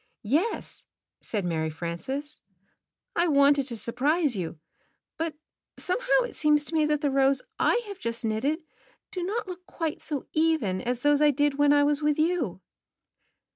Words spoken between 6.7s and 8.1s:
me that the rows I have